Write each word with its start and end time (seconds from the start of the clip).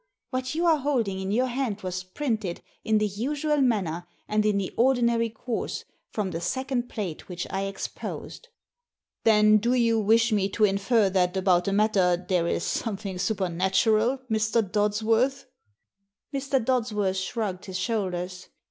What 0.31 0.55
you 0.55 0.65
are 0.65 0.79
holding 0.79 1.19
in 1.19 1.31
your 1.31 1.45
hand 1.45 1.81
was 1.81 2.03
printed, 2.03 2.63
in 2.83 2.97
the 2.97 3.05
usual 3.05 3.57
manner 3.61 4.07
and 4.27 4.43
in 4.47 4.57
the 4.57 4.73
ordinary 4.75 5.29
course, 5.29 5.85
from 6.09 6.31
the 6.31 6.41
second 6.41 6.89
plate 6.89 7.29
which 7.29 7.45
I 7.51 7.65
exposed." 7.65 8.47
"Then 9.25 9.57
do 9.59 9.75
you 9.75 9.99
wish 9.99 10.31
me 10.31 10.49
to 10.49 10.63
infer 10.65 11.11
that 11.11 11.37
about 11.37 11.65
the 11.65 11.73
matter 11.73 12.17
there 12.17 12.47
is 12.47 12.63
something 12.63 13.19
supernatural, 13.19 14.21
Mr. 14.27 14.63
Dods 14.71 15.03
worth?" 15.03 15.45
Mr. 16.33 16.59
Dodsworth 16.59 17.17
shrugged 17.17 17.65
his 17.65 17.77
shoulders. 17.77 18.47